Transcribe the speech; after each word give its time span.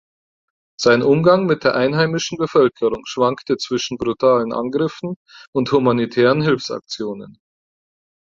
Sein 0.79 1.03
Umgang 1.03 1.45
mit 1.45 1.63
der 1.63 1.75
einheimischen 1.75 2.39
Bevölkerung 2.39 3.03
schwankte 3.05 3.57
zwischen 3.57 3.99
brutalen 3.99 4.51
Angriffen 4.51 5.13
und 5.53 5.71
humanitären 5.71 6.41
Hilfsaktionen. 6.41 7.39